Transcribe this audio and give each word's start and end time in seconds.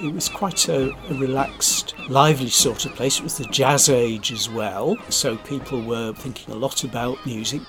It 0.00 0.14
was 0.14 0.28
quite 0.28 0.68
a, 0.68 0.92
a, 1.10 1.14
relaxed, 1.14 1.96
lively 2.08 2.50
sort 2.50 2.86
of 2.86 2.94
place. 2.94 3.18
It 3.18 3.24
was 3.24 3.36
the 3.36 3.46
jazz 3.46 3.88
age 3.88 4.30
as 4.30 4.48
well, 4.48 4.96
so 5.08 5.36
people 5.38 5.82
were 5.82 6.12
thinking 6.12 6.54
a 6.54 6.56
lot 6.56 6.84
about 6.84 7.26
music. 7.26 7.62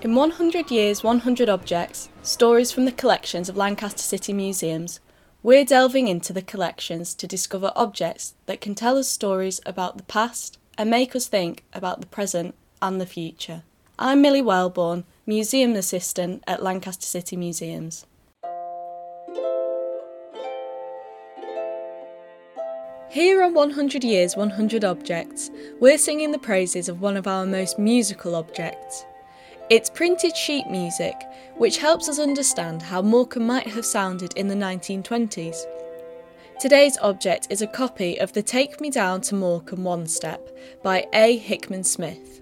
In 0.00 0.14
100 0.14 0.70
Years, 0.70 1.04
100 1.04 1.50
Objects 1.50 2.08
Stories 2.22 2.72
from 2.72 2.86
the 2.86 2.92
Collections 2.92 3.50
of 3.50 3.56
Lancaster 3.58 4.02
City 4.02 4.32
Museums, 4.32 4.98
we're 5.42 5.66
delving 5.66 6.08
into 6.08 6.32
the 6.32 6.40
collections 6.40 7.14
to 7.16 7.26
discover 7.26 7.70
objects 7.76 8.32
that 8.46 8.62
can 8.62 8.74
tell 8.74 8.96
us 8.96 9.06
stories 9.06 9.60
about 9.66 9.98
the 9.98 10.04
past 10.04 10.58
and 10.78 10.88
make 10.88 11.14
us 11.14 11.26
think 11.26 11.64
about 11.74 12.00
the 12.00 12.06
present 12.06 12.54
and 12.80 12.98
the 12.98 13.04
future. 13.04 13.62
I'm 13.98 14.22
Millie 14.22 14.40
Wellborn, 14.40 15.04
Museum 15.26 15.74
Assistant 15.74 16.42
at 16.46 16.62
Lancaster 16.62 17.04
City 17.04 17.36
Museums. 17.36 18.06
Here 23.10 23.42
on 23.42 23.54
100 23.54 24.04
Years, 24.04 24.36
100 24.36 24.84
Objects, 24.84 25.50
we're 25.80 25.98
singing 25.98 26.30
the 26.30 26.38
praises 26.38 26.88
of 26.88 27.00
one 27.00 27.16
of 27.16 27.26
our 27.26 27.44
most 27.44 27.76
musical 27.76 28.36
objects. 28.36 29.04
It's 29.68 29.90
printed 29.90 30.36
sheet 30.36 30.68
music, 30.70 31.16
which 31.56 31.78
helps 31.78 32.08
us 32.08 32.20
understand 32.20 32.82
how 32.82 33.02
Morecambe 33.02 33.48
might 33.48 33.66
have 33.66 33.84
sounded 33.84 34.34
in 34.34 34.46
the 34.46 34.54
1920s. 34.54 35.56
Today's 36.60 36.98
object 36.98 37.48
is 37.50 37.62
a 37.62 37.66
copy 37.66 38.20
of 38.20 38.32
the 38.32 38.44
Take 38.44 38.80
Me 38.80 38.90
Down 38.90 39.22
to 39.22 39.34
Morecambe 39.34 39.82
One 39.82 40.06
Step 40.06 40.48
by 40.84 41.04
A. 41.12 41.36
Hickman 41.36 41.82
Smith. 41.82 42.40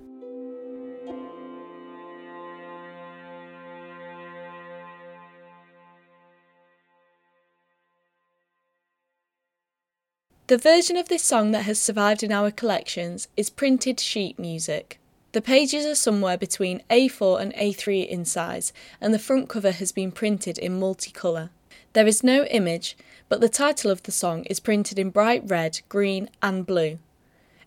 The 10.49 10.57
version 10.57 10.97
of 10.97 11.11
this 11.11 11.25
song 11.25 11.51
that 11.51 11.67
has 11.67 11.79
survived 11.79 12.23
in 12.23 12.33
our 12.33 12.51
collections 12.51 13.29
is 13.37 13.51
printed 13.51 14.01
sheet 14.01 14.39
music. 14.39 14.99
The 15.33 15.43
pages 15.43 15.85
are 15.85 15.95
somewhere 15.95 16.39
between 16.39 16.83
A4 16.89 17.39
and 17.43 17.53
A3 17.53 18.09
in 18.09 18.25
size, 18.25 18.73
and 18.99 19.13
the 19.13 19.19
front 19.19 19.51
cover 19.51 19.73
has 19.73 19.93
been 19.93 20.11
printed 20.11 20.57
in 20.57 20.81
multicolour. 20.81 21.51
There 21.93 22.07
is 22.07 22.25
no 22.25 22.45
image, 22.45 22.97
but 23.29 23.43
the 23.43 23.51
title 23.51 23.91
of 23.91 24.03
the 24.05 24.11
song 24.11 24.45
is 24.45 24.59
printed 24.59 24.99
in 24.99 25.11
bright 25.11 25.43
red, 25.45 25.83
green, 25.91 26.31
and 26.41 26.65
blue. 26.65 26.99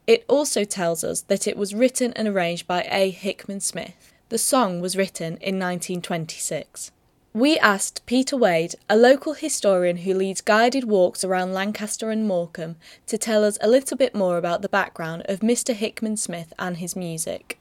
It 0.08 0.26
also 0.28 0.64
tells 0.64 1.04
us 1.04 1.22
that 1.22 1.48
it 1.48 1.58
was 1.58 1.76
written 1.76 2.14
and 2.14 2.28
arranged 2.28 2.66
by 2.66 2.88
A. 2.90 3.12
Hickman 3.12 3.60
Smith. 3.60 4.12
The 4.30 4.40
song 4.40 4.82
was 4.82 4.98
written 4.98 5.34
in 5.34 5.60
1926. 5.60 6.92
We 7.34 7.58
asked 7.60 8.06
Peter 8.06 8.36
Wade, 8.36 8.76
a 8.90 8.98
local 8.98 9.36
historian 9.36 9.98
who 9.98 10.14
leads 10.14 10.42
guided 10.42 10.84
walks 10.84 11.24
around 11.24 11.54
Lancaster 11.54 12.10
and 12.10 12.28
Morecambe, 12.28 12.76
to 13.08 13.18
tell 13.18 13.46
us 13.46 13.58
a 13.62 13.70
little 13.70 13.96
bit 13.96 14.14
more 14.14 14.38
about 14.38 14.62
the 14.62 14.68
background 14.68 15.22
of 15.30 15.40
Mr. 15.40 15.73
Hickman 15.73 16.18
Smith 16.18 16.52
and 16.60 16.76
his 16.76 16.94
music. 16.94 17.58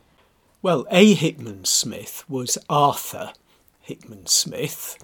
Well, 0.60 0.88
A. 0.90 1.14
Hickman 1.14 1.66
Smith 1.66 2.24
was 2.28 2.58
Arthur 2.68 3.32
Hickman 3.80 4.26
Smith, 4.26 4.98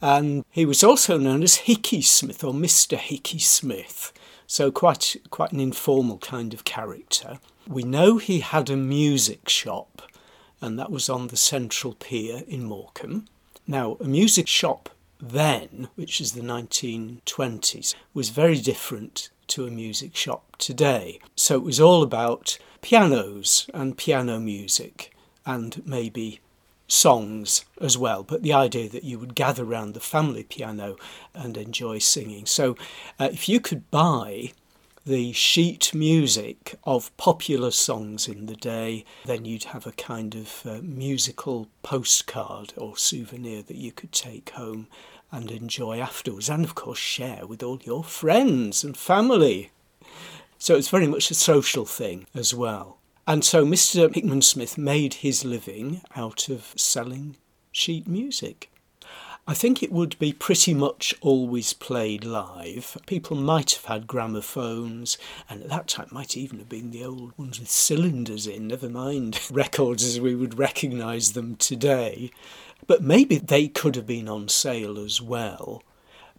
and 0.00 0.46
he 0.48 0.64
was 0.64 0.82
also 0.82 1.18
known 1.18 1.42
as 1.42 1.56
Hickey 1.56 2.00
Smith 2.00 2.42
or 2.42 2.54
Mr. 2.54 2.96
Hickey 2.96 3.38
Smith, 3.38 4.14
so 4.46 4.70
quite, 4.70 5.16
quite 5.28 5.52
an 5.52 5.60
informal 5.60 6.16
kind 6.18 6.54
of 6.54 6.64
character. 6.64 7.38
We 7.68 7.82
know 7.82 8.16
he 8.16 8.40
had 8.40 8.70
a 8.70 8.78
music 8.78 9.50
shop, 9.50 10.00
and 10.62 10.78
that 10.78 10.90
was 10.90 11.10
on 11.10 11.26
the 11.26 11.36
Central 11.36 11.92
Pier 11.92 12.44
in 12.48 12.64
Morecambe. 12.64 13.26
Now, 13.66 13.96
a 14.00 14.04
music 14.04 14.46
shop 14.46 14.90
then, 15.20 15.88
which 15.96 16.20
is 16.20 16.32
the 16.32 16.42
1920s, 16.42 17.94
was 18.14 18.28
very 18.30 18.60
different 18.60 19.30
to 19.48 19.66
a 19.66 19.70
music 19.70 20.14
shop 20.14 20.56
today. 20.56 21.18
So 21.34 21.56
it 21.56 21.64
was 21.64 21.80
all 21.80 22.02
about 22.02 22.58
pianos 22.80 23.68
and 23.74 23.96
piano 23.96 24.38
music 24.38 25.16
and 25.44 25.82
maybe 25.84 26.40
songs 26.88 27.64
as 27.80 27.98
well, 27.98 28.22
but 28.22 28.42
the 28.42 28.52
idea 28.52 28.88
that 28.88 29.04
you 29.04 29.18
would 29.18 29.34
gather 29.34 29.64
around 29.64 29.94
the 29.94 30.00
family 30.00 30.44
piano 30.44 30.96
and 31.34 31.56
enjoy 31.56 31.98
singing. 31.98 32.46
So 32.46 32.76
uh, 33.18 33.30
if 33.32 33.48
you 33.48 33.58
could 33.60 33.90
buy 33.90 34.52
the 35.06 35.32
sheet 35.32 35.94
music 35.94 36.74
of 36.82 37.16
popular 37.16 37.70
songs 37.70 38.26
in 38.26 38.46
the 38.46 38.56
day, 38.56 39.04
then 39.24 39.44
you'd 39.44 39.64
have 39.64 39.86
a 39.86 39.92
kind 39.92 40.34
of 40.34 40.62
uh, 40.66 40.80
musical 40.82 41.68
postcard 41.84 42.74
or 42.76 42.96
souvenir 42.96 43.62
that 43.62 43.76
you 43.76 43.92
could 43.92 44.10
take 44.10 44.50
home 44.50 44.88
and 45.30 45.52
enjoy 45.52 46.00
afterwards, 46.00 46.48
and 46.48 46.64
of 46.64 46.74
course 46.74 46.98
share 46.98 47.46
with 47.46 47.62
all 47.62 47.78
your 47.84 48.02
friends 48.02 48.82
and 48.82 48.96
family. 48.96 49.70
So 50.58 50.74
it's 50.74 50.88
very 50.88 51.06
much 51.06 51.30
a 51.30 51.34
social 51.34 51.84
thing 51.84 52.26
as 52.34 52.52
well. 52.52 52.98
And 53.28 53.44
so 53.44 53.64
Mr. 53.64 54.12
Hickman 54.12 54.42
Smith 54.42 54.76
made 54.76 55.14
his 55.14 55.44
living 55.44 56.02
out 56.16 56.48
of 56.48 56.72
selling 56.76 57.36
sheet 57.70 58.08
music. 58.08 58.70
I 59.48 59.54
think 59.54 59.80
it 59.80 59.92
would 59.92 60.18
be 60.18 60.32
pretty 60.32 60.74
much 60.74 61.14
always 61.20 61.72
played 61.72 62.24
live. 62.24 62.98
People 63.06 63.36
might 63.36 63.74
have 63.74 63.84
had 63.84 64.08
gramophones, 64.08 65.16
and 65.48 65.62
at 65.62 65.68
that 65.68 65.86
time 65.86 66.08
might 66.10 66.36
even 66.36 66.58
have 66.58 66.68
been 66.68 66.90
the 66.90 67.04
old 67.04 67.32
ones 67.38 67.60
with 67.60 67.70
cylinders 67.70 68.48
in, 68.48 68.66
never 68.66 68.88
mind 68.88 69.38
records 69.52 70.02
as 70.02 70.18
we 70.18 70.34
would 70.34 70.58
recognise 70.58 71.32
them 71.32 71.54
today. 71.54 72.32
But 72.88 73.04
maybe 73.04 73.38
they 73.38 73.68
could 73.68 73.94
have 73.94 74.06
been 74.06 74.28
on 74.28 74.48
sale 74.48 74.98
as 74.98 75.22
well. 75.22 75.80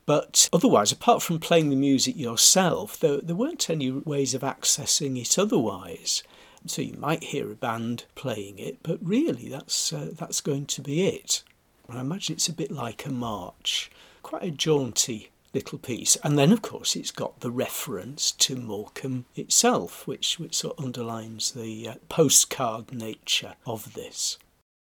But 0.06 0.50
otherwise, 0.52 0.92
apart 0.92 1.22
from 1.22 1.40
playing 1.40 1.70
the 1.70 1.78
music 1.78 2.18
yourself, 2.18 3.00
there, 3.00 3.22
there 3.22 3.38
weren't 3.38 3.70
any 3.70 3.90
ways 3.90 4.34
of 4.34 4.42
accessing 4.42 5.18
it 5.18 5.40
otherwise. 5.40 6.24
So 6.66 6.82
you 6.82 6.98
might 6.98 7.24
hear 7.24 7.50
a 7.50 7.56
band 7.56 8.04
playing 8.16 8.60
it, 8.60 8.84
but 8.84 9.00
really 9.02 9.48
that's, 9.48 9.94
uh, 9.94 10.10
that's 10.14 10.42
going 10.42 10.66
to 10.66 10.82
be 10.82 11.08
it. 11.08 11.44
I 11.90 12.02
imagine 12.02 12.34
it's 12.34 12.50
a 12.50 12.54
bit 12.54 12.72
like 12.72 13.06
a 13.06 13.12
march, 13.12 13.90
quite 14.24 14.44
a 14.44 14.52
jaunty 14.52 15.30
little 15.54 15.80
piece. 15.80 16.18
And 16.24 16.38
then, 16.38 16.52
of 16.52 16.62
course, 16.62 16.96
it's 16.96 17.12
got 17.12 17.40
the 17.40 17.52
reference 17.52 18.32
to 18.32 18.56
Morecambe 18.56 19.26
itself, 19.36 20.06
which, 20.06 20.40
which 20.40 20.56
sort 20.56 20.78
of 20.78 20.86
underlines 20.86 21.52
the 21.52 21.88
uh, 21.88 21.96
postcard 22.10 22.92
nature 22.92 23.56
of 23.66 23.94
this. 23.94 24.38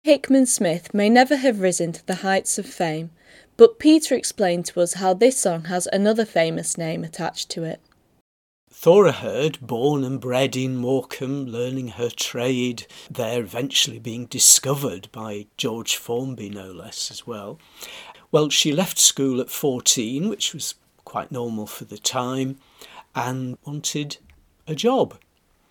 Hickman 0.04 0.46
Smith 0.46 0.94
may 0.94 1.08
never 1.08 1.36
have 1.36 1.60
risen 1.60 1.92
to 1.92 2.06
the 2.06 2.16
heights 2.16 2.58
of 2.58 2.66
fame, 2.66 3.10
but 3.56 3.78
Peter 3.78 4.14
explained 4.14 4.66
to 4.66 4.80
us 4.80 4.94
how 4.94 5.14
this 5.14 5.38
song 5.38 5.64
has 5.64 5.86
another 5.92 6.24
famous 6.24 6.78
name 6.78 7.04
attached 7.04 7.50
to 7.50 7.64
it. 7.64 7.80
Thora 8.74 9.12
Hird, 9.12 9.58
born 9.60 10.02
and 10.02 10.18
bred 10.18 10.56
in 10.56 10.76
Morecambe, 10.76 11.46
learning 11.46 11.88
her 11.88 12.08
trade 12.08 12.86
there, 13.10 13.42
eventually 13.42 13.98
being 13.98 14.24
discovered 14.24 15.08
by 15.12 15.46
George 15.58 15.96
Formby, 15.96 16.48
no 16.48 16.72
less, 16.72 17.10
as 17.10 17.26
well. 17.26 17.58
Well, 18.30 18.48
she 18.48 18.72
left 18.72 18.98
school 18.98 19.42
at 19.42 19.50
14, 19.50 20.30
which 20.30 20.54
was 20.54 20.74
quite 21.04 21.30
normal 21.30 21.66
for 21.66 21.84
the 21.84 21.98
time, 21.98 22.56
and 23.14 23.58
wanted 23.66 24.16
a 24.66 24.74
job. 24.74 25.18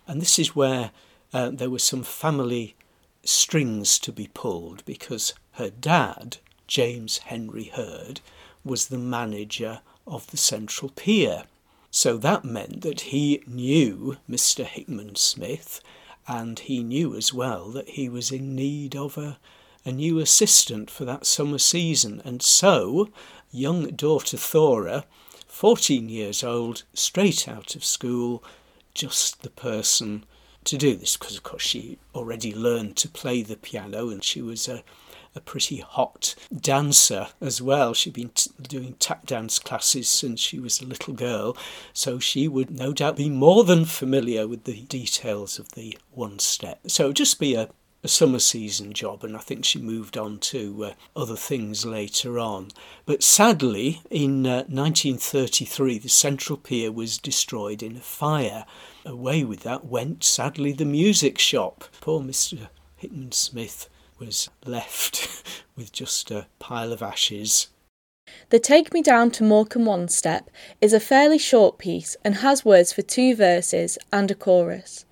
And 0.06 0.22
this 0.22 0.38
is 0.38 0.54
where 0.54 0.92
uh, 1.32 1.50
there 1.50 1.70
were 1.70 1.80
some 1.80 2.04
family 2.04 2.76
strings 3.24 3.98
to 3.98 4.12
be 4.12 4.30
pulled 4.32 4.84
because 4.84 5.34
her 5.52 5.70
dad, 5.70 6.36
James 6.68 7.18
Henry 7.18 7.64
Hird, 7.64 8.20
was 8.64 8.86
the 8.86 8.98
manager 8.98 9.80
of 10.06 10.28
the 10.28 10.36
Central 10.36 10.92
Pier. 10.94 11.44
So 11.94 12.16
that 12.16 12.42
meant 12.42 12.80
that 12.80 13.02
he 13.12 13.42
knew 13.46 14.16
Mr. 14.28 14.64
Hickman 14.64 15.14
Smith, 15.16 15.82
and 16.26 16.58
he 16.58 16.82
knew 16.82 17.14
as 17.14 17.34
well 17.34 17.68
that 17.68 17.90
he 17.90 18.08
was 18.08 18.32
in 18.32 18.56
need 18.56 18.96
of 18.96 19.18
a, 19.18 19.38
a 19.84 19.92
new 19.92 20.18
assistant 20.18 20.90
for 20.90 21.04
that 21.04 21.26
summer 21.26 21.58
season. 21.58 22.22
And 22.24 22.40
so, 22.40 23.10
young 23.50 23.90
daughter 23.90 24.38
Thora, 24.38 25.04
14 25.46 26.08
years 26.08 26.42
old, 26.42 26.84
straight 26.94 27.46
out 27.46 27.76
of 27.76 27.84
school, 27.84 28.42
just 28.94 29.42
the 29.42 29.50
person 29.50 30.24
to 30.64 30.78
do 30.78 30.96
this 30.96 31.18
because, 31.18 31.36
of 31.36 31.42
course, 31.42 31.62
she 31.62 31.98
already 32.14 32.54
learned 32.54 32.96
to 32.96 33.08
play 33.08 33.42
the 33.42 33.56
piano 33.56 34.08
and 34.08 34.24
she 34.24 34.40
was 34.40 34.66
a 34.66 34.82
a 35.34 35.40
pretty 35.40 35.78
hot 35.78 36.34
dancer 36.54 37.28
as 37.40 37.62
well. 37.62 37.94
She'd 37.94 38.12
been 38.12 38.30
t- 38.30 38.50
doing 38.60 38.94
tap 38.98 39.26
dance 39.26 39.58
classes 39.58 40.08
since 40.08 40.40
she 40.40 40.58
was 40.58 40.80
a 40.80 40.86
little 40.86 41.14
girl, 41.14 41.56
so 41.92 42.18
she 42.18 42.48
would 42.48 42.70
no 42.70 42.92
doubt 42.92 43.16
be 43.16 43.30
more 43.30 43.64
than 43.64 43.84
familiar 43.84 44.46
with 44.46 44.64
the 44.64 44.82
details 44.82 45.58
of 45.58 45.72
the 45.72 45.98
one 46.10 46.38
step. 46.38 46.80
So 46.86 47.12
just 47.12 47.40
be 47.40 47.54
a, 47.54 47.70
a 48.04 48.08
summer 48.08 48.40
season 48.40 48.92
job, 48.92 49.24
and 49.24 49.36
I 49.36 49.40
think 49.40 49.64
she 49.64 49.80
moved 49.80 50.18
on 50.18 50.38
to 50.38 50.84
uh, 50.84 50.92
other 51.16 51.36
things 51.36 51.86
later 51.86 52.38
on. 52.38 52.68
But 53.06 53.22
sadly, 53.22 54.02
in 54.10 54.46
uh, 54.46 54.64
1933, 54.68 55.98
the 55.98 56.08
Central 56.08 56.58
Pier 56.58 56.92
was 56.92 57.16
destroyed 57.16 57.82
in 57.82 57.96
a 57.96 58.00
fire. 58.00 58.66
Away 59.06 59.44
with 59.44 59.60
that 59.60 59.86
went, 59.86 60.24
sadly, 60.24 60.72
the 60.72 60.84
music 60.84 61.38
shop. 61.38 61.84
Poor 62.00 62.20
Mr. 62.20 62.68
Hickman 62.96 63.32
Smith 63.32 63.88
was 64.26 64.48
left 64.64 65.42
with 65.76 65.90
just 65.92 66.30
a 66.30 66.46
pile 66.58 66.92
of 66.92 67.02
ashes. 67.02 67.68
The 68.50 68.60
Take 68.60 68.94
Me 68.94 69.02
Down 69.02 69.32
to 69.32 69.42
Morecambe 69.42 69.84
One 69.84 70.08
Step 70.08 70.48
is 70.80 70.92
a 70.92 71.00
fairly 71.00 71.38
short 71.38 71.76
piece 71.76 72.16
and 72.24 72.36
has 72.36 72.64
words 72.64 72.92
for 72.92 73.02
two 73.02 73.34
verses 73.34 73.98
and 74.12 74.30
a 74.30 74.34
chorus. 74.34 75.04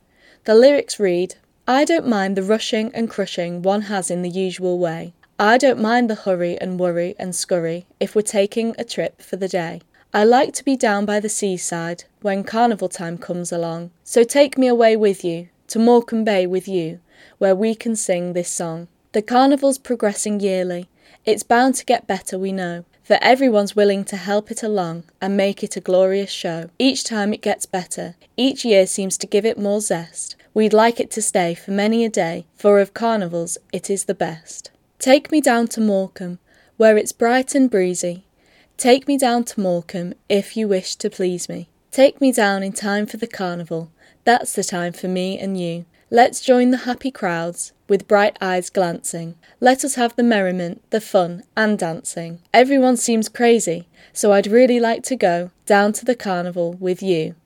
The 0.45 0.55
lyrics 0.55 1.01
read 1.01 1.35
I 1.67 1.85
don't 1.85 2.07
mind 2.07 2.37
the 2.37 2.43
rushing 2.43 2.95
and 2.95 3.11
crushing 3.11 3.63
one 3.63 3.83
has 3.83 4.11
in 4.11 4.23
the 4.23 4.31
usual 4.31 4.79
way. 4.79 5.13
I 5.39 5.59
don't 5.59 5.81
mind 5.81 6.09
the 6.09 6.15
hurry 6.15 6.57
and 6.61 6.79
worry 6.79 7.15
and 7.19 7.35
scurry 7.35 7.87
if 7.99 8.15
we're 8.15 8.23
taking 8.23 8.75
a 8.79 8.85
trip 8.85 9.21
for 9.21 9.37
the 9.37 9.49
day. 9.49 9.81
I 10.15 10.25
like 10.25 10.53
to 10.55 10.65
be 10.65 10.77
down 10.77 11.05
by 11.05 11.19
the 11.19 11.29
seaside 11.29 12.05
when 12.21 12.45
carnival 12.45 12.89
time 12.89 13.19
comes 13.19 13.51
along, 13.51 13.91
so 14.05 14.23
take 14.23 14.57
me 14.57 14.69
away 14.69 14.97
with 14.97 15.25
you 15.25 15.49
to 15.69 15.79
Morecambe 15.79 16.25
Bay 16.25 16.47
with 16.47 16.67
you, 16.69 17.01
where 17.39 17.55
we 17.55 17.75
can 17.75 17.95
sing 17.97 18.33
this 18.33 18.51
song. 18.51 18.89
The 19.13 19.23
carnival's 19.23 19.79
progressing 19.79 20.39
yearly, 20.39 20.89
it's 21.25 21.43
bound 21.43 21.75
to 21.77 21.85
get 21.85 22.07
better, 22.07 22.39
we 22.39 22.53
know, 22.53 22.85
for 23.03 23.19
everyone's 23.21 23.75
willing 23.75 24.05
to 24.05 24.17
help 24.17 24.53
it 24.53 24.63
along 24.63 25.03
and 25.21 25.37
make 25.37 25.65
it 25.65 25.77
a 25.77 25.81
glorious 25.81 26.31
show. 26.31 26.71
Each 26.79 27.03
time 27.03 27.33
it 27.33 27.43
gets 27.43 27.67
better, 27.67 28.15
each 28.37 28.65
year 28.65 28.87
seems 28.87 29.19
to 29.19 29.27
give 29.27 29.45
it 29.45 29.59
more 29.59 29.81
zest. 29.81 30.37
We'd 30.55 30.73
like 30.73 31.01
it 31.01 31.11
to 31.11 31.23
stay 31.23 31.55
for 31.55 31.73
many 31.73 32.05
a 32.05 32.09
day, 32.09 32.47
for 32.55 32.79
of 32.79 32.95
carnivals 32.95 33.59
it 33.73 33.91
is 33.91 34.05
the 34.05 34.15
best. 34.15 34.71
Take 35.01 35.33
me 35.33 35.41
down 35.41 35.67
to 35.69 35.81
Morecambe, 35.81 36.39
where 36.77 36.97
it's 36.97 37.11
bright 37.11 37.57
and 37.57 37.69
breezy. 37.69 38.27
Take 38.77 39.09
me 39.09 39.19
down 39.19 39.43
to 39.45 39.61
Morecambe, 39.61 40.15
if 40.29 40.57
you 40.57 40.69
wish 40.69 40.95
to 40.95 41.11
please 41.11 41.49
me. 41.49 41.69
Take 41.91 42.21
me 42.21 42.31
down 42.31 42.63
in 42.63 42.73
time 42.73 43.07
for 43.07 43.17
the 43.17 43.27
carnival, 43.27 43.91
that's 44.25 44.53
the 44.53 44.63
time 44.63 44.93
for 44.93 45.09
me 45.09 45.37
and 45.37 45.59
you. 45.59 45.85
Let's 46.13 46.41
join 46.41 46.73
the 46.73 46.79
happy 46.79 47.13
crowds, 47.13 47.73
with 47.89 48.09
bright 48.09 48.37
eyes 48.41 48.69
glancing. 48.69 49.37
Let 49.61 49.85
us 49.85 49.95
have 49.95 50.17
the 50.17 50.25
merriment, 50.25 50.83
the 50.91 51.01
fun, 51.01 51.45
and 51.57 51.79
dancing. 51.79 52.41
Everyone 52.53 52.97
seems 52.97 53.29
crazy, 53.29 53.87
so 54.13 54.33
I'd 54.33 54.49
really 54.49 54.81
like 54.81 55.05
to 55.05 55.15
go 55.15 55.53
down 55.67 55.93
to 55.93 56.05
the 56.05 56.17
carnival 56.17 56.73
with 56.81 57.01
you. 57.01 57.37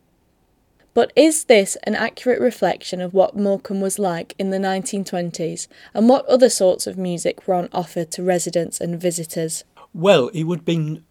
But 0.95 1.13
is 1.15 1.45
this 1.45 1.77
an 1.83 1.95
accurate 1.95 2.41
reflection 2.41 3.03
of 3.03 3.13
what 3.13 3.37
Morecambe 3.37 3.83
was 3.83 3.99
like 3.99 4.35
in 4.39 4.49
the 4.49 4.57
1920s, 4.57 5.69
and 5.93 6.09
what 6.09 6.25
other 6.25 6.49
sorts 6.49 6.87
of 6.87 6.97
music 6.97 7.47
were 7.47 7.57
on 7.57 7.69
offer 7.71 8.07
to 8.07 8.23
residents 8.23 8.81
and 8.81 8.99
visitors? 8.99 9.65
Well, 9.93 10.29
it 10.29 10.45
would 10.45 10.61
have 10.61 10.65
been 10.65 11.05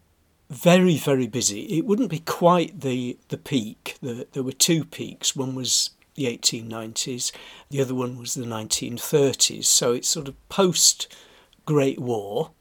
very, 0.49 0.97
very 0.97 1.27
busy. 1.27 1.61
It 1.77 1.85
wouldn't 1.85 2.09
be 2.09 2.19
quite 2.19 2.81
the, 2.81 3.17
the 3.29 3.37
peak. 3.37 3.97
The, 4.01 4.27
there 4.31 4.43
were 4.43 4.51
two 4.51 4.85
peaks. 4.85 5.35
One 5.35 5.53
was 5.53 5.91
the 6.15 6.25
1890s, 6.25 7.31
the 7.69 7.81
other 7.81 7.95
one 7.95 8.17
was 8.17 8.33
the 8.33 8.45
1930s. 8.45 9.65
So 9.65 9.93
it's 9.93 10.07
sort 10.07 10.27
of 10.27 10.49
post 10.49 11.13
Great 11.65 11.99
War. 11.99 12.51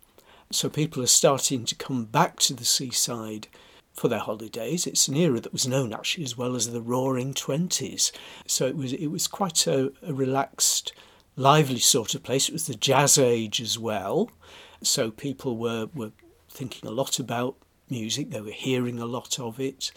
So 0.50 0.68
people 0.68 1.02
are 1.02 1.08
starting 1.08 1.64
to 1.64 1.74
come 1.74 2.04
back 2.04 2.38
to 2.40 2.54
the 2.54 2.64
seaside 2.64 3.48
for 3.92 4.08
their 4.08 4.18
holidays. 4.18 4.86
It's 4.86 5.08
an 5.08 5.16
era 5.16 5.40
that 5.40 5.52
was 5.52 5.66
known 5.66 5.92
actually 5.92 6.24
as 6.24 6.36
well 6.36 6.54
as 6.54 6.70
the 6.70 6.80
Roaring 6.80 7.34
Twenties. 7.34 8.12
So 8.46 8.66
it 8.66 8.76
was 8.76 8.92
it 8.92 9.08
was 9.08 9.26
quite 9.26 9.66
a, 9.66 9.92
a 10.02 10.12
relaxed, 10.12 10.92
lively 11.36 11.78
sort 11.78 12.14
of 12.14 12.22
place. 12.22 12.48
It 12.48 12.52
was 12.52 12.66
the 12.66 12.74
Jazz 12.74 13.18
Age 13.18 13.60
as 13.60 13.78
well. 13.78 14.30
So 14.82 15.10
people 15.10 15.56
were 15.56 15.88
were 15.94 16.12
thinking 16.48 16.88
a 16.88 16.92
lot 16.92 17.18
about 17.18 17.56
music. 17.88 18.30
They 18.30 18.40
were 18.40 18.50
hearing 18.50 18.98
a 18.98 19.06
lot 19.06 19.38
of 19.38 19.60
it. 19.60 19.92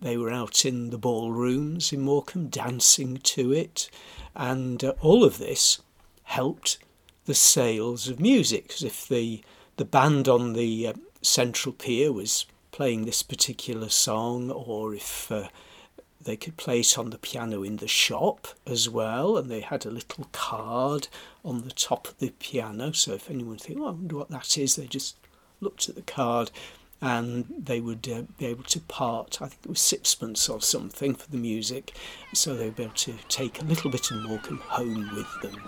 They 0.00 0.16
were 0.16 0.30
out 0.30 0.64
in 0.64 0.90
the 0.90 0.98
ballrooms 0.98 1.92
in 1.92 2.00
Morecambe 2.00 2.48
dancing 2.48 3.18
to 3.18 3.52
it. 3.52 3.88
And 4.34 4.82
uh, 4.82 4.94
all 5.00 5.24
of 5.24 5.38
this 5.38 5.80
helped 6.24 6.78
the 7.24 7.34
sales 7.34 8.08
of 8.08 8.20
music. 8.20 8.68
Because 8.68 8.82
if 8.82 9.08
the, 9.08 9.42
the 9.76 9.84
band 9.84 10.28
on 10.28 10.52
the 10.52 10.88
uh, 10.88 10.92
central 11.22 11.72
pier 11.72 12.12
was 12.12 12.46
playing 12.70 13.04
this 13.04 13.22
particular 13.22 13.88
song, 13.88 14.50
or 14.50 14.94
if 14.94 15.30
uh, 15.30 15.48
they 16.20 16.36
could 16.36 16.56
play 16.56 16.80
it 16.80 16.98
on 16.98 17.10
the 17.10 17.18
piano 17.18 17.62
in 17.62 17.76
the 17.76 17.88
shop 17.88 18.48
as 18.66 18.88
well, 18.88 19.36
and 19.36 19.50
they 19.50 19.60
had 19.60 19.86
a 19.86 19.90
little 19.90 20.26
card 20.32 21.08
on 21.44 21.62
the 21.62 21.70
top 21.70 22.08
of 22.08 22.18
the 22.18 22.30
piano. 22.40 22.92
So 22.92 23.12
if 23.12 23.30
anyone 23.30 23.58
think, 23.58 23.78
oh, 23.80 23.86
I 23.86 23.90
wonder 23.90 24.16
what 24.16 24.30
that 24.30 24.58
is, 24.58 24.76
they 24.76 24.86
just 24.86 25.16
looked 25.60 25.88
at 25.88 25.94
the 25.94 26.02
card 26.02 26.50
and 27.04 27.44
they 27.58 27.80
would 27.80 28.08
uh, 28.08 28.22
be 28.38 28.46
able 28.46 28.64
to 28.64 28.80
part, 28.80 29.42
I 29.42 29.48
think 29.48 29.60
it 29.66 29.68
was 29.68 29.80
sixpence 29.80 30.48
or 30.48 30.62
something 30.62 31.14
for 31.14 31.30
the 31.30 31.36
music, 31.36 31.94
so 32.32 32.56
they 32.56 32.64
would 32.64 32.76
be 32.76 32.84
able 32.84 32.94
to 32.94 33.14
take 33.28 33.60
a 33.60 33.64
little 33.64 33.90
bit 33.90 34.10
of 34.10 34.22
Morecambe 34.22 34.56
home 34.56 35.10
with 35.14 35.42
them. 35.42 35.62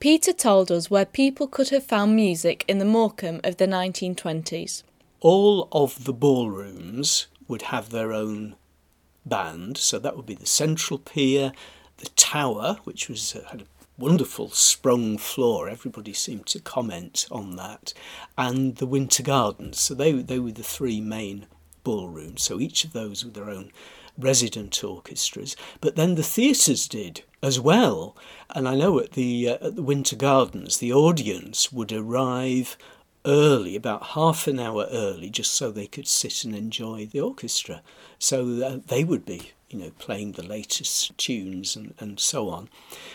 Peter 0.00 0.32
told 0.32 0.72
us 0.72 0.90
where 0.90 1.04
people 1.04 1.46
could 1.46 1.68
have 1.68 1.84
found 1.84 2.16
music 2.16 2.64
in 2.66 2.78
the 2.78 2.86
Morecambe 2.86 3.38
of 3.44 3.58
the 3.58 3.66
1920s. 3.66 4.82
All 5.20 5.68
of 5.72 6.04
the 6.04 6.14
ballrooms 6.14 7.26
would 7.46 7.62
have 7.62 7.90
their 7.90 8.10
own 8.10 8.56
band, 9.26 9.76
so 9.76 9.98
that 9.98 10.16
would 10.16 10.24
be 10.24 10.34
the 10.34 10.46
Central 10.46 10.98
Pier, 10.98 11.52
the 11.98 12.08
Tower, 12.16 12.78
which 12.84 13.10
was 13.10 13.36
uh, 13.36 13.46
had 13.50 13.60
a 13.60 13.66
wonderful 13.98 14.48
sprung 14.48 15.18
floor. 15.18 15.68
Everybody 15.68 16.14
seemed 16.14 16.46
to 16.46 16.60
comment 16.60 17.26
on 17.30 17.56
that, 17.56 17.92
and 18.38 18.76
the 18.76 18.86
Winter 18.86 19.22
Gardens. 19.22 19.80
So 19.80 19.92
they 19.92 20.12
they 20.12 20.38
were 20.38 20.52
the 20.52 20.62
three 20.62 21.02
main 21.02 21.44
ballrooms. 21.84 22.42
So 22.42 22.58
each 22.58 22.84
of 22.84 22.94
those 22.94 23.22
with 23.22 23.34
their 23.34 23.50
own 23.50 23.70
resident 24.16 24.82
orchestras, 24.82 25.56
but 25.82 25.96
then 25.96 26.14
the 26.14 26.22
theatres 26.22 26.88
did 26.88 27.22
as 27.42 27.58
well. 27.58 28.16
And 28.50 28.68
I 28.68 28.74
know 28.74 28.98
at 28.98 29.12
the 29.12 29.48
uh, 29.48 29.66
at 29.66 29.76
the 29.76 29.82
Winter 29.82 30.16
Gardens, 30.16 30.78
the 30.78 30.92
audience 30.92 31.72
would 31.72 31.92
arrive 31.92 32.76
early, 33.24 33.76
about 33.76 34.08
half 34.08 34.46
an 34.46 34.58
hour 34.58 34.86
early, 34.90 35.30
just 35.30 35.52
so 35.52 35.70
they 35.70 35.86
could 35.86 36.08
sit 36.08 36.44
and 36.44 36.54
enjoy 36.54 37.06
the 37.06 37.20
orchestra. 37.20 37.82
So 38.18 38.62
uh, 38.62 38.78
they 38.86 39.04
would 39.04 39.24
be, 39.24 39.52
you 39.68 39.78
know, 39.78 39.90
playing 39.98 40.32
the 40.32 40.42
latest 40.42 41.16
tunes 41.18 41.76
and, 41.76 41.94
and 41.98 42.18
so 42.18 42.48
on. 42.48 42.68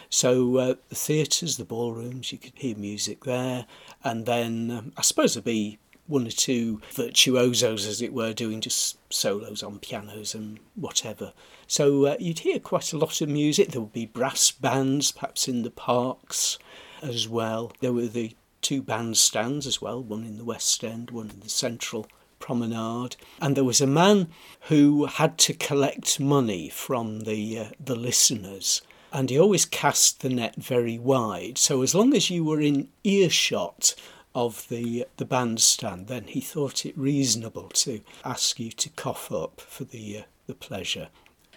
So 0.10 0.58
uh, 0.58 0.76
the 0.90 0.96
theatres, 0.96 1.58
the 1.58 1.66
ballrooms, 1.66 2.32
you 2.32 2.38
could 2.38 2.54
hear 2.56 2.76
music 2.76 3.24
there, 3.24 3.66
and 4.04 4.26
then 4.26 4.72
um, 4.72 4.92
I 4.96 5.02
suppose 5.02 5.34
there'd 5.34 5.44
be 5.44 5.80
one 6.08 6.28
or 6.28 6.32
two 6.32 6.82
virtuosos, 6.94 7.86
as 7.88 8.02
it 8.02 8.14
were, 8.14 8.34
doing 8.34 8.62
just 8.62 8.98
solos 9.12 9.64
on 9.64 9.80
pianos 9.80 10.36
and 10.36 10.60
whatever. 10.76 11.34
So 11.68 12.06
uh, 12.06 12.16
you'd 12.20 12.40
hear 12.40 12.60
quite 12.60 12.94
a 12.94 12.98
lot 12.98 13.22
of 13.22 13.30
music. 13.30 13.70
There 13.70 13.82
would 13.82 13.94
be 13.94 14.06
brass 14.06 14.52
bands, 14.52 15.12
perhaps 15.12 15.48
in 15.48 15.64
the 15.64 15.72
parks 15.72 16.60
as 17.02 17.28
well. 17.28 17.72
There 17.80 17.94
were 17.94 18.08
the 18.08 18.36
two 18.62 18.82
bandstands 18.82 19.68
as 19.68 19.82
well, 19.82 20.02
one 20.02 20.24
in 20.24 20.38
the 20.38 20.44
West 20.44 20.84
End, 20.84 21.12
one 21.12 21.30
in 21.30 21.40
the 21.40 21.50
Central 21.50 22.08
Promenade. 22.40 23.16
And 23.42 23.56
there 23.56 23.64
was 23.64 23.82
a 23.82 23.88
man 23.88 24.28
who 24.62 25.06
had 25.06 25.38
to 25.40 25.54
collect 25.54 26.20
money 26.20 26.70
from 26.70 27.22
the 27.22 27.60
uh, 27.60 27.66
the 27.80 27.96
listeners. 27.96 28.82
And 29.12 29.30
he 29.30 29.40
always 29.40 29.66
cast 29.66 30.22
the 30.22 30.30
net 30.30 30.56
very 30.58 31.00
wide. 31.00 31.58
So 31.58 31.82
as 31.82 31.96
long 31.96 32.14
as 32.14 32.30
you 32.30 32.44
were 32.44 32.60
in 32.60 32.90
earshot 33.04 33.96
of 34.36 34.68
the 34.68 35.08
the 35.18 35.26
bandstand, 35.26 36.08
then 36.08 36.26
he 36.26 36.42
thought 36.42 36.86
it 36.86 36.96
reasonable 36.98 37.70
to 37.70 38.02
ask 38.24 38.60
you 38.60 38.70
to 38.70 38.90
cough 38.90 39.32
up 39.32 39.62
for 39.62 39.86
the 39.86 40.20
uh, 40.20 40.22
the 40.46 40.54
pleasure. 40.54 41.08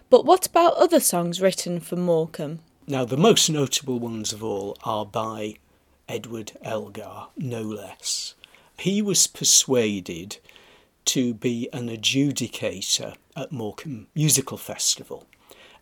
But 0.09 0.25
what 0.25 0.47
about 0.47 0.77
other 0.77 1.01
songs 1.01 1.43
written 1.43 1.81
for 1.81 1.97
Morecambe? 1.97 2.61
Now, 2.87 3.05
the 3.05 3.19
most 3.19 3.51
notable 3.51 3.99
ones 3.99 4.33
of 4.33 4.43
all 4.43 4.79
are 4.83 5.05
by 5.05 5.57
Edward 6.09 6.53
Elgar, 6.63 7.27
no 7.37 7.61
less. 7.61 8.35
He 8.79 9.03
was 9.03 9.27
persuaded 9.27 10.39
to 11.07 11.35
be 11.35 11.69
an 11.73 11.89
adjudicator 11.89 13.17
at 13.37 13.53
Morecambe 13.53 14.07
Musical 14.15 14.57
Festival, 14.57 15.27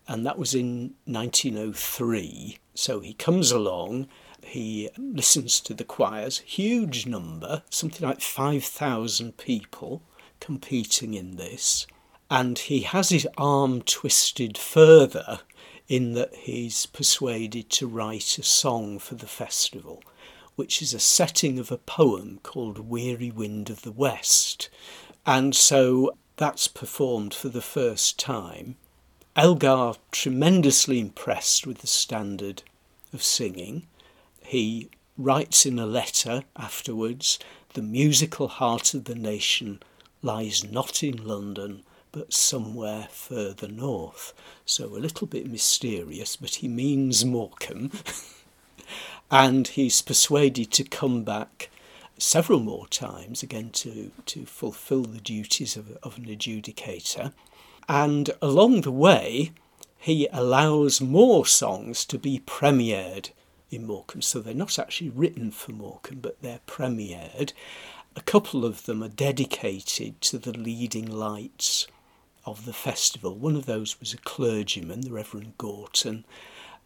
and 0.07 0.25
that 0.25 0.37
was 0.37 0.53
in 0.53 0.95
1903. 1.05 2.57
So 2.73 2.99
he 2.99 3.13
comes 3.13 3.51
along 3.51 4.07
he 4.43 4.89
listens 4.97 5.59
to 5.61 5.73
the 5.73 5.83
choirs, 5.83 6.39
huge 6.39 7.05
number, 7.05 7.63
something 7.69 8.07
like 8.07 8.21
5,000 8.21 9.37
people 9.37 10.01
competing 10.39 11.13
in 11.13 11.35
this. 11.35 11.87
And 12.29 12.59
he 12.59 12.81
has 12.81 13.09
his 13.09 13.27
arm 13.37 13.81
twisted 13.81 14.57
further 14.57 15.39
in 15.87 16.13
that 16.13 16.35
he's 16.35 16.85
persuaded 16.85 17.69
to 17.69 17.87
write 17.87 18.37
a 18.37 18.43
song 18.43 18.99
for 18.99 19.15
the 19.15 19.27
festival, 19.27 20.03
which 20.55 20.81
is 20.81 20.93
a 20.93 20.99
setting 20.99 21.59
of 21.59 21.71
a 21.71 21.77
poem 21.77 22.39
called 22.43 22.89
Weary 22.89 23.31
Wind 23.31 23.69
of 23.69 23.83
the 23.83 23.91
West. 23.91 24.69
And 25.25 25.55
so 25.55 26.17
that's 26.35 26.67
performed 26.67 27.33
for 27.33 27.49
the 27.49 27.61
first 27.61 28.19
time 28.19 28.75
Elgar, 29.37 29.93
tremendously 30.11 30.99
impressed 30.99 31.67
with 31.67 31.79
the 31.79 31.87
standard 31.87 32.63
of 33.13 33.21
singing, 33.21 33.85
he 34.47 34.89
writes 35.17 35.65
in 35.65 35.77
a 35.77 35.85
letter 35.85 36.43
afterwards 36.55 37.37
the 37.73 37.81
musical 37.81 38.47
heart 38.47 38.93
of 38.93 39.03
the 39.03 39.15
nation 39.15 39.81
lies 40.21 40.63
not 40.63 41.03
in 41.03 41.27
London 41.27 41.83
but 42.13 42.31
somewhere 42.31 43.09
further 43.11 43.67
north. 43.67 44.33
So 44.65 44.85
a 44.85 45.03
little 45.05 45.27
bit 45.27 45.51
mysterious, 45.51 46.37
but 46.37 46.55
he 46.55 46.69
means 46.69 47.25
Morecambe. 47.25 47.91
and 49.31 49.67
he's 49.67 50.01
persuaded 50.01 50.71
to 50.71 50.85
come 50.85 51.23
back 51.23 51.69
several 52.17 52.61
more 52.61 52.87
times 52.87 53.43
again 53.43 53.71
to, 53.71 54.11
to 54.27 54.45
fulfill 54.45 55.03
the 55.03 55.19
duties 55.19 55.75
of, 55.75 55.97
of 56.03 56.17
an 56.17 56.25
adjudicator. 56.25 57.33
And 57.89 58.31
along 58.41 58.81
the 58.81 58.91
way, 58.91 59.51
he 59.97 60.29
allows 60.31 61.01
more 61.01 61.45
songs 61.45 62.05
to 62.05 62.17
be 62.17 62.39
premiered 62.39 63.31
in 63.71 63.85
Morecambe. 63.85 64.21
So 64.21 64.39
they're 64.39 64.53
not 64.53 64.79
actually 64.79 65.09
written 65.09 65.51
for 65.51 65.71
Morecambe, 65.71 66.19
but 66.21 66.41
they're 66.41 66.61
premiered. 66.67 67.53
A 68.15 68.21
couple 68.21 68.65
of 68.65 68.85
them 68.85 69.03
are 69.03 69.09
dedicated 69.09 70.19
to 70.21 70.37
the 70.37 70.57
leading 70.57 71.09
lights 71.09 71.87
of 72.45 72.65
the 72.65 72.73
festival. 72.73 73.35
One 73.35 73.55
of 73.55 73.65
those 73.65 73.99
was 73.99 74.13
a 74.13 74.17
clergyman, 74.17 75.01
the 75.01 75.11
Reverend 75.11 75.53
Gorton, 75.57 76.25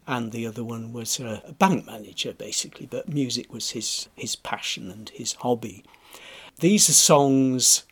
and 0.06 0.32
the 0.32 0.46
other 0.46 0.64
one 0.64 0.92
was 0.92 1.20
a 1.20 1.54
bank 1.58 1.86
manager, 1.86 2.32
basically, 2.32 2.86
but 2.86 3.08
music 3.08 3.52
was 3.52 3.70
his, 3.70 4.08
his 4.16 4.34
passion 4.34 4.90
and 4.90 5.08
his 5.10 5.34
hobby. 5.34 5.84
These 6.58 6.88
are 6.88 6.94
songs 6.94 7.84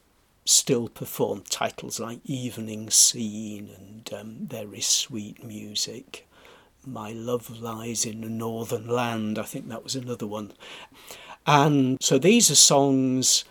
still 0.44 0.88
performed, 0.88 1.48
titles 1.48 2.00
like 2.00 2.18
Evening 2.24 2.90
Scene 2.90 3.70
and 3.78 4.10
um, 4.12 4.36
There 4.48 4.74
is 4.74 4.86
Sweet 4.86 5.44
Music. 5.44 6.26
My 6.86 7.12
Love 7.12 7.60
Lies 7.60 8.06
in 8.06 8.20
the 8.22 8.28
Northern 8.28 8.88
Land, 8.88 9.38
I 9.38 9.42
think 9.42 9.68
that 9.68 9.84
was 9.84 9.94
another 9.94 10.26
one. 10.26 10.52
And 11.46 11.98
so 12.00 12.18
these 12.18 12.50
are 12.50 12.56
songs 12.56 13.44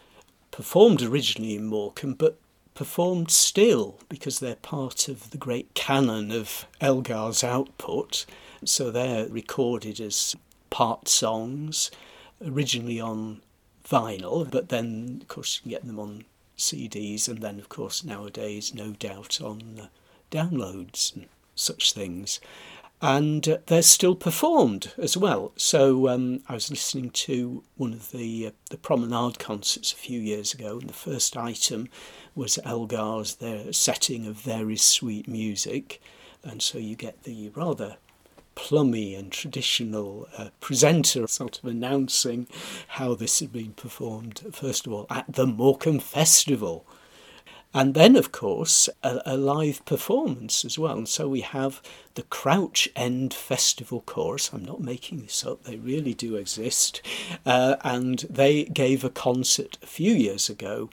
performed 0.52 1.02
originally 1.02 1.56
in 1.56 1.66
Morecambe, 1.66 2.14
but 2.14 2.40
performed 2.74 3.30
still 3.30 4.00
because 4.08 4.40
they're 4.40 4.56
part 4.56 5.08
of 5.08 5.32
the 5.32 5.38
great 5.38 5.74
canon 5.74 6.32
of 6.32 6.66
Elgar's 6.80 7.44
output. 7.44 8.26
So 8.64 8.90
they're 8.92 9.28
recorded 9.28 10.00
as 10.00 10.36
part 10.70 11.08
songs, 11.08 11.92
originally 12.46 13.00
on 13.00 13.42
vinyl, 13.88 14.50
but 14.50 14.70
then, 14.70 15.20
of 15.22 15.28
course, 15.28 15.58
you 15.58 15.62
can 15.64 15.72
get 15.72 15.88
them 15.88 16.00
on 16.00 16.26
CDs, 16.58 17.28
and 17.28 17.40
then, 17.40 17.60
of 17.60 17.70
course, 17.70 18.04
nowadays, 18.04 18.74
no 18.74 18.92
doubt, 18.92 19.42
on 19.42 19.90
downloads 20.32 21.16
and 21.16 21.28
such 21.56 21.94
things. 21.94 22.40
And 23.02 23.60
they're 23.68 23.82
still 23.82 24.16
performed 24.16 24.92
as 24.98 25.16
well. 25.16 25.54
So 25.56 26.10
um, 26.10 26.42
I 26.50 26.54
was 26.54 26.70
listening 26.70 27.12
to 27.12 27.64
one 27.78 27.94
of 27.94 28.12
the 28.12 28.48
uh, 28.48 28.52
the 28.70 28.78
Promenade 28.78 29.40
concerts 29.40 29.94
a 29.94 29.96
few 29.96 30.20
years 30.20 30.54
ago, 30.54 30.80
and 30.80 30.90
the 30.90 30.94
first 30.94 31.38
item 31.38 31.88
was 32.36 32.60
Elgar's 32.66 33.36
their 33.36 33.72
setting 33.72 34.28
of 34.28 34.36
very 34.36 34.76
sweet 34.76 35.30
music, 35.30 36.02
and 36.44 36.62
so 36.62 36.78
you 36.78 36.98
get 36.98 37.24
the 37.24 37.50
rather 37.56 37.96
plummy 38.56 39.16
and 39.16 39.32
traditional 39.32 40.28
uh, 40.38 40.50
presenter 40.60 41.26
sort 41.28 41.60
of 41.60 41.66
announcing 41.66 42.48
how 42.90 43.16
this 43.16 43.40
had 43.40 43.54
been 43.54 43.72
performed, 43.72 44.42
first 44.52 44.86
of 44.86 44.92
all, 44.92 45.08
at 45.10 45.26
the 45.32 45.48
Morecambe 45.48 46.00
Festival. 46.00 46.86
And 47.74 47.94
then, 47.94 48.16
of 48.16 48.32
course, 48.32 48.90
a, 49.04 49.22
a, 49.28 49.38
live 49.38 49.86
performance 49.86 50.66
as 50.66 50.80
well. 50.80 50.98
And 50.98 51.08
so 51.08 51.30
we 51.30 51.42
have 51.42 51.84
the 52.16 52.24
Crouch 52.24 52.90
End 52.96 53.32
Festival 53.32 54.02
Chorus. 54.08 54.52
I'm 54.52 54.66
not 54.66 54.82
making 54.82 55.22
this 55.22 55.46
up, 55.46 55.64
they 55.64 55.76
really 55.76 56.16
do 56.16 56.36
exist. 56.36 57.04
Uh, 57.46 57.76
and 57.84 58.26
they 58.30 58.64
gave 58.66 59.04
a 59.04 59.10
concert 59.10 59.78
a 59.84 59.88
few 59.88 60.14
years 60.14 60.50
ago 60.50 60.90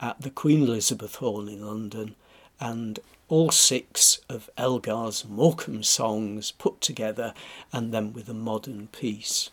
at 0.00 0.22
the 0.22 0.30
Queen 0.30 0.62
Elizabeth 0.62 1.16
Hall 1.16 1.46
in 1.46 1.66
London. 1.66 2.14
And 2.58 3.00
all 3.28 3.50
six 3.50 4.20
of 4.28 4.48
Elgar's 4.56 5.26
Morecambe 5.26 5.82
songs 5.82 6.52
put 6.52 6.80
together 6.80 7.34
and 7.70 7.92
then 7.92 8.14
with 8.14 8.30
a 8.30 8.34
modern 8.34 8.86
piece 8.88 9.50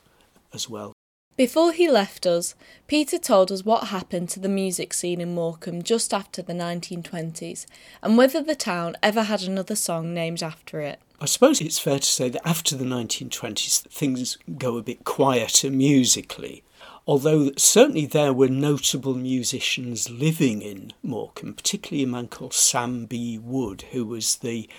as 0.54 0.70
well. 0.70 0.94
Before 1.42 1.72
he 1.72 1.90
left 1.90 2.28
us, 2.28 2.54
Peter 2.86 3.18
told 3.18 3.52
us 3.52 3.66
what 3.66 3.86
happened 3.86 4.30
to 4.30 4.40
the 4.40 4.48
music 4.48 4.94
scene 4.94 5.20
in 5.20 5.34
Morecambe 5.34 5.82
just 5.82 6.14
after 6.14 6.44
the 6.44 6.54
1920s 6.54 7.66
and 8.04 8.16
whether 8.16 8.44
the 8.44 8.54
town 8.54 8.96
ever 9.02 9.24
had 9.24 9.42
another 9.42 9.76
song 9.76 10.14
named 10.14 10.44
after 10.44 10.82
it. 10.82 11.00
I 11.20 11.26
suppose 11.26 11.60
it's 11.60 11.80
fair 11.80 11.98
to 11.98 12.06
say 12.06 12.30
that 12.30 12.48
after 12.48 12.76
the 12.76 12.86
1920s, 12.86 13.88
things 13.88 14.38
go 14.60 14.78
a 14.78 14.84
bit 14.84 15.04
quieter 15.04 15.72
musically 15.72 16.64
although 17.08 17.52
certainly 17.58 18.06
there 18.06 18.32
were 18.32 18.48
notable 18.48 19.16
musicians 19.16 20.10
living 20.12 20.62
in 20.62 20.94
Morecambe, 21.02 21.56
particularly 21.56 22.04
a 22.04 22.08
man 22.08 22.28
called 22.28 22.54
Sam 22.54 23.06
B. 23.06 23.40
Wood, 23.40 23.86
who 23.92 24.06
was 24.06 24.36
the 24.38 24.70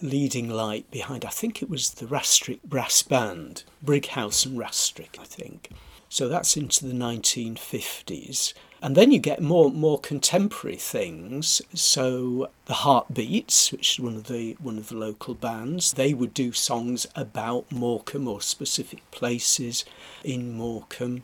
leading 0.00 0.48
light 0.48 0.88
behind, 0.92 1.24
I 1.24 1.30
think 1.30 1.60
it 1.60 1.68
was 1.68 1.90
the 1.90 2.06
Rastrick 2.06 2.62
Brass 2.62 3.02
Band, 3.02 3.64
Brighouse 3.82 4.46
and 4.46 4.56
Rastrick, 4.56 5.18
I 5.20 5.24
think. 5.24 5.70
So 6.12 6.28
that's 6.28 6.58
into 6.58 6.86
the 6.86 6.92
1950s. 6.92 8.52
And 8.82 8.94
then 8.94 9.12
you 9.12 9.18
get 9.18 9.40
more 9.40 9.70
more 9.70 9.98
contemporary 9.98 10.76
things. 10.76 11.62
So 11.72 12.50
the 12.66 12.74
Heartbeats, 12.74 13.72
which 13.72 13.92
is 13.92 14.04
one 14.04 14.16
of 14.16 14.24
the 14.24 14.58
one 14.60 14.76
of 14.76 14.90
the 14.90 14.96
local 14.98 15.32
bands, 15.32 15.94
they 15.94 16.12
would 16.12 16.34
do 16.34 16.52
songs 16.52 17.06
about 17.16 17.72
Morecambe 17.72 18.28
or 18.28 18.42
specific 18.42 19.10
places 19.10 19.86
in 20.22 20.52
Morecambe 20.52 21.22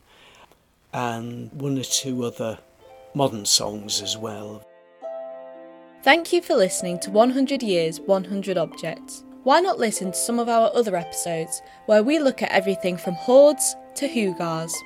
and 0.90 1.52
one 1.52 1.76
or 1.76 1.84
two 1.84 2.24
other 2.24 2.58
modern 3.12 3.44
songs 3.44 4.00
as 4.00 4.16
well. 4.16 4.62
Thank 6.02 6.32
you 6.32 6.40
for 6.40 6.54
listening 6.54 6.98
to 7.00 7.10
100 7.10 7.62
Years, 7.62 8.00
100 8.00 8.56
Objects. 8.56 9.22
Why 9.44 9.60
not 9.60 9.78
listen 9.78 10.12
to 10.12 10.18
some 10.18 10.38
of 10.38 10.48
our 10.48 10.70
other 10.74 10.96
episodes 10.96 11.60
where 11.84 12.02
we 12.02 12.18
look 12.18 12.42
at 12.42 12.50
everything 12.50 12.96
from 12.96 13.14
hoards 13.14 13.76
to 13.98 14.06
hugars? 14.06 14.84